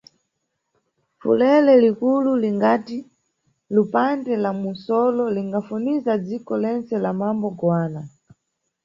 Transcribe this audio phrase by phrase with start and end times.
[1.19, 2.97] Pfulele likulu ningati
[3.73, 8.01] lupande la mu msolo lingafuniza dziko lentse la mambo Goana.